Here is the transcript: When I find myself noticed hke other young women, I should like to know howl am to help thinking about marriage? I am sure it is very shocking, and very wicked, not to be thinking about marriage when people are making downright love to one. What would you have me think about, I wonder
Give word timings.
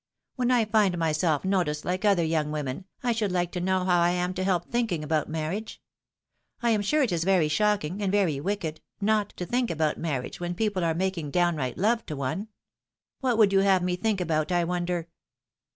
When 0.35 0.49
I 0.49 0.65
find 0.65 0.97
myself 0.97 1.45
noticed 1.45 1.83
hke 1.83 2.05
other 2.05 2.23
young 2.23 2.51
women, 2.51 2.85
I 3.03 3.11
should 3.11 3.31
like 3.31 3.51
to 3.51 3.61
know 3.61 3.83
howl 3.85 4.03
am 4.05 4.33
to 4.33 4.43
help 4.43 4.65
thinking 4.65 5.03
about 5.03 5.29
marriage? 5.29 5.79
I 6.59 6.71
am 6.71 6.81
sure 6.81 7.03
it 7.03 7.11
is 7.11 7.23
very 7.23 7.47
shocking, 7.47 8.01
and 8.01 8.11
very 8.11 8.39
wicked, 8.39 8.81
not 8.99 9.29
to 9.37 9.45
be 9.45 9.51
thinking 9.51 9.75
about 9.75 9.99
marriage 9.99 10.39
when 10.39 10.55
people 10.55 10.83
are 10.83 10.95
making 10.95 11.29
downright 11.29 11.77
love 11.77 12.03
to 12.07 12.15
one. 12.15 12.47
What 13.19 13.37
would 13.37 13.53
you 13.53 13.59
have 13.59 13.83
me 13.83 13.95
think 13.95 14.19
about, 14.19 14.51
I 14.51 14.63
wonder 14.63 15.07